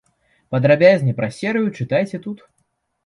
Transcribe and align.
Падрабязней 0.53 1.15
пра 1.19 1.29
серыю 1.39 1.67
чытайце 1.77 2.17
тут. 2.25 2.45